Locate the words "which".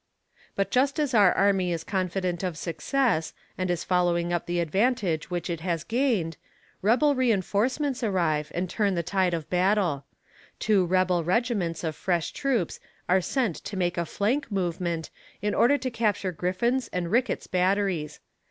5.29-5.47